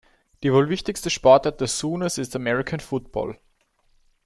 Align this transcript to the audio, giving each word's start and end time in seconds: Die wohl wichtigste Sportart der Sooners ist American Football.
Die 0.41 0.51
wohl 0.51 0.69
wichtigste 0.69 1.11
Sportart 1.11 1.61
der 1.61 1.67
Sooners 1.67 2.17
ist 2.17 2.35
American 2.35 2.79
Football. 2.79 3.37